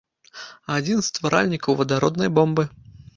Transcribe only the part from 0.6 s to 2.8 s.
Адзін з стваральнікаў вадароднай бомбы.